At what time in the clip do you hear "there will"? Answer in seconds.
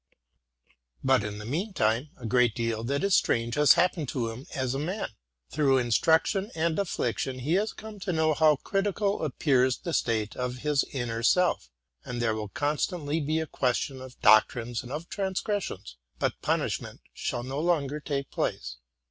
12.19-12.49